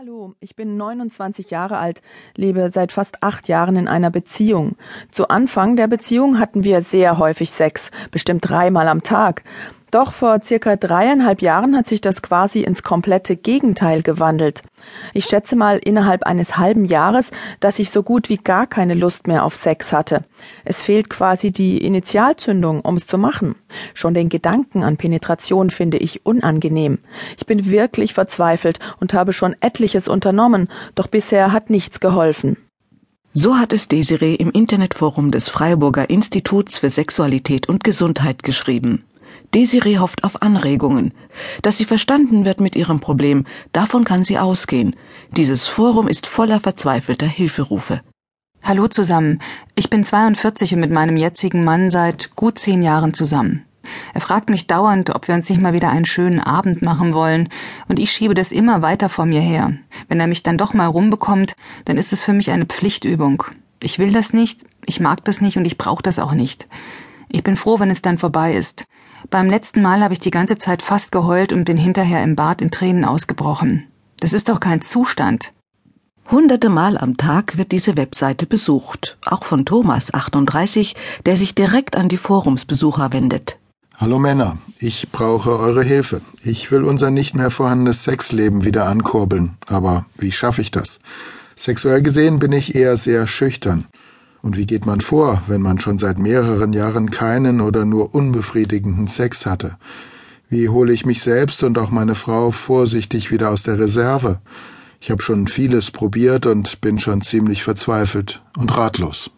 [0.00, 2.00] Hallo, ich bin 29 Jahre alt,
[2.34, 4.76] lebe seit fast acht Jahren in einer Beziehung.
[5.10, 9.44] Zu Anfang der Beziehung hatten wir sehr häufig Sex, bestimmt dreimal am Tag.
[9.90, 14.62] Doch vor circa dreieinhalb Jahren hat sich das quasi ins komplette Gegenteil gewandelt.
[15.14, 19.26] Ich schätze mal innerhalb eines halben Jahres, dass ich so gut wie gar keine Lust
[19.26, 20.24] mehr auf Sex hatte.
[20.64, 23.56] Es fehlt quasi die Initialzündung, um es zu machen.
[23.92, 26.98] Schon den Gedanken an Penetration finde ich unangenehm.
[27.36, 32.56] Ich bin wirklich verzweifelt und habe schon etliches unternommen, doch bisher hat nichts geholfen.
[33.32, 39.04] So hat es Desiree im Internetforum des Freiburger Instituts für Sexualität und Gesundheit geschrieben.
[39.54, 41.12] Desiree hofft auf Anregungen.
[41.62, 44.94] Dass sie verstanden wird mit ihrem Problem, davon kann sie ausgehen.
[45.36, 48.00] Dieses Forum ist voller verzweifelter Hilferufe.
[48.62, 49.40] Hallo zusammen.
[49.74, 53.64] Ich bin 42 und mit meinem jetzigen Mann seit gut zehn Jahren zusammen.
[54.14, 57.48] Er fragt mich dauernd, ob wir uns nicht mal wieder einen schönen Abend machen wollen,
[57.88, 59.72] und ich schiebe das immer weiter vor mir her.
[60.08, 61.56] Wenn er mich dann doch mal rumbekommt,
[61.86, 63.42] dann ist es für mich eine Pflichtübung.
[63.82, 66.68] Ich will das nicht, ich mag das nicht und ich brauche das auch nicht.
[67.30, 68.84] Ich bin froh, wenn es dann vorbei ist.
[69.28, 72.62] Beim letzten Mal habe ich die ganze Zeit fast geheult und bin hinterher im Bad
[72.62, 73.86] in Tränen ausgebrochen.
[74.20, 75.52] Das ist doch kein Zustand.
[76.30, 80.94] Hunderte Mal am Tag wird diese Webseite besucht, auch von Thomas 38,
[81.26, 83.58] der sich direkt an die Forumsbesucher wendet.
[83.96, 86.22] Hallo Männer, ich brauche eure Hilfe.
[86.42, 91.00] Ich will unser nicht mehr vorhandenes Sexleben wieder ankurbeln, aber wie schaffe ich das?
[91.56, 93.86] Sexuell gesehen bin ich eher sehr schüchtern.
[94.42, 99.06] Und wie geht man vor, wenn man schon seit mehreren Jahren keinen oder nur unbefriedigenden
[99.06, 99.76] Sex hatte?
[100.48, 104.40] Wie hole ich mich selbst und auch meine Frau vorsichtig wieder aus der Reserve?
[105.00, 109.30] Ich habe schon vieles probiert und bin schon ziemlich verzweifelt und ratlos.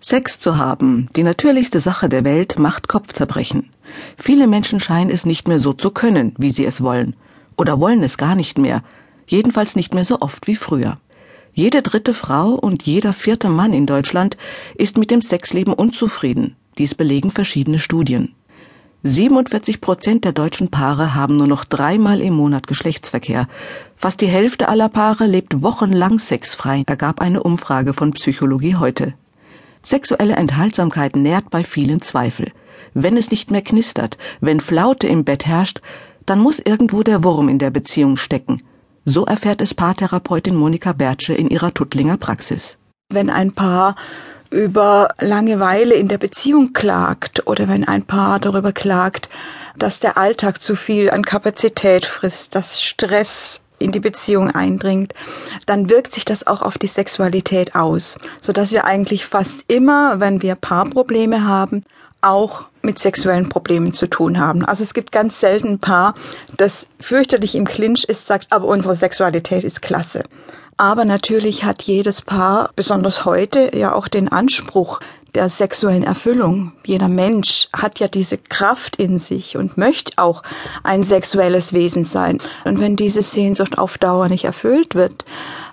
[0.00, 3.70] Sex zu haben, die natürlichste Sache der Welt, macht Kopfzerbrechen.
[4.16, 7.14] Viele Menschen scheinen es nicht mehr so zu können, wie sie es wollen.
[7.56, 8.82] Oder wollen es gar nicht mehr.
[9.26, 10.98] Jedenfalls nicht mehr so oft wie früher.
[11.54, 14.38] Jede dritte Frau und jeder vierte Mann in Deutschland
[14.74, 16.56] ist mit dem Sexleben unzufrieden.
[16.78, 18.34] Dies belegen verschiedene Studien.
[19.02, 23.48] 47 Prozent der deutschen Paare haben nur noch dreimal im Monat Geschlechtsverkehr.
[23.96, 29.12] Fast die Hälfte aller Paare lebt wochenlang sexfrei, ergab eine Umfrage von Psychologie heute.
[29.82, 32.52] Sexuelle Enthaltsamkeit nährt bei vielen Zweifel.
[32.94, 35.82] Wenn es nicht mehr knistert, wenn Flaute im Bett herrscht,
[36.24, 38.62] dann muss irgendwo der Wurm in der Beziehung stecken.
[39.04, 42.76] So erfährt es Paartherapeutin Monika Bertsche in ihrer Tuttlinger Praxis.
[43.10, 43.96] Wenn ein Paar
[44.50, 49.28] über Langeweile in der Beziehung klagt oder wenn ein Paar darüber klagt,
[49.76, 55.14] dass der Alltag zu viel an Kapazität frisst, dass Stress in die Beziehung eindringt,
[55.66, 60.20] dann wirkt sich das auch auf die Sexualität aus, so dass wir eigentlich fast immer,
[60.20, 61.82] wenn wir Paarprobleme haben,
[62.22, 64.64] auch mit sexuellen Problemen zu tun haben.
[64.64, 66.14] Also es gibt ganz selten ein Paar,
[66.56, 70.24] das fürchterlich im Clinch ist, sagt, aber unsere Sexualität ist klasse.
[70.76, 75.00] Aber natürlich hat jedes Paar, besonders heute, ja auch den Anspruch
[75.34, 76.72] der sexuellen Erfüllung.
[76.84, 80.42] Jeder Mensch hat ja diese Kraft in sich und möchte auch
[80.82, 82.38] ein sexuelles Wesen sein.
[82.64, 85.24] Und wenn diese Sehnsucht auf Dauer nicht erfüllt wird,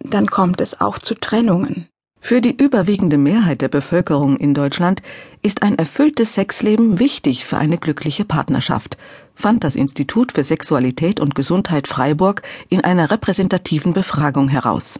[0.00, 1.88] dann kommt es auch zu Trennungen.
[2.26, 5.02] Für die überwiegende Mehrheit der Bevölkerung in Deutschland
[5.42, 8.96] ist ein erfülltes Sexleben wichtig für eine glückliche Partnerschaft,
[9.34, 12.40] fand das Institut für Sexualität und Gesundheit Freiburg
[12.70, 14.98] in einer repräsentativen Befragung heraus.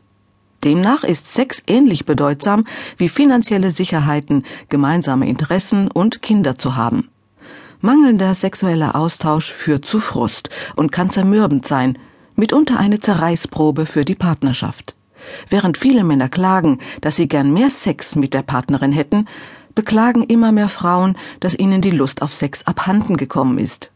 [0.65, 2.63] Demnach ist Sex ähnlich bedeutsam
[2.99, 7.09] wie finanzielle Sicherheiten, gemeinsame Interessen und Kinder zu haben.
[7.81, 11.97] Mangelnder sexueller Austausch führt zu Frust und kann zermürbend sein,
[12.37, 14.95] mitunter eine Zerreißprobe für die Partnerschaft.
[15.49, 19.27] Während viele Männer klagen, dass sie gern mehr Sex mit der Partnerin hätten,
[19.75, 23.91] beklagen immer mehr Frauen, dass ihnen die Lust auf Sex abhanden gekommen ist.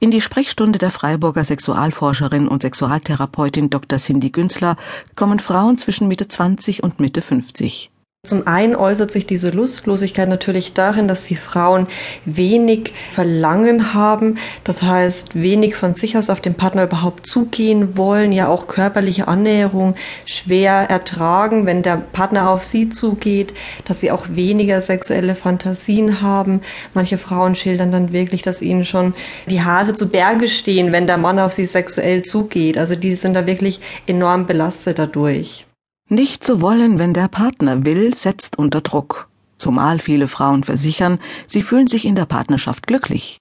[0.00, 3.98] In die Sprechstunde der Freiburger Sexualforscherin und Sexualtherapeutin Dr.
[3.98, 4.76] Cindy Günzler
[5.14, 7.92] kommen Frauen zwischen Mitte 20 und Mitte 50.
[8.24, 11.88] Zum einen äußert sich diese Lustlosigkeit natürlich darin, dass die Frauen
[12.24, 18.30] wenig Verlangen haben, das heißt wenig von sich aus auf den Partner überhaupt zugehen wollen,
[18.30, 23.54] ja auch körperliche Annäherung schwer ertragen, wenn der Partner auf sie zugeht,
[23.86, 26.60] dass sie auch weniger sexuelle Fantasien haben.
[26.94, 29.14] Manche Frauen schildern dann wirklich, dass ihnen schon
[29.48, 32.78] die Haare zu Berge stehen, wenn der Mann auf sie sexuell zugeht.
[32.78, 35.66] Also die sind da wirklich enorm belastet dadurch.
[36.08, 39.28] Nicht zu wollen, wenn der Partner will, setzt unter Druck.
[39.58, 43.38] Zumal viele Frauen versichern, sie fühlen sich in der Partnerschaft glücklich.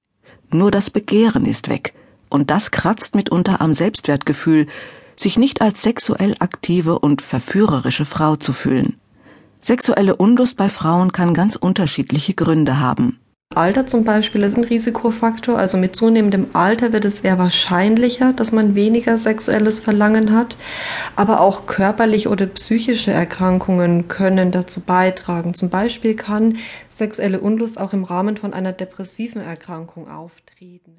[0.51, 1.93] Nur das Begehren ist weg,
[2.29, 4.67] und das kratzt mitunter am Selbstwertgefühl,
[5.15, 8.97] sich nicht als sexuell aktive und verführerische Frau zu fühlen.
[9.61, 13.19] Sexuelle Unlust bei Frauen kann ganz unterschiedliche Gründe haben.
[13.55, 15.57] Alter zum Beispiel ist ein Risikofaktor.
[15.57, 20.57] Also mit zunehmendem Alter wird es eher wahrscheinlicher, dass man weniger sexuelles Verlangen hat.
[21.15, 25.53] Aber auch körperliche oder psychische Erkrankungen können dazu beitragen.
[25.53, 26.57] Zum Beispiel kann
[26.89, 30.89] sexuelle Unlust auch im Rahmen von einer depressiven Erkrankung auftreten.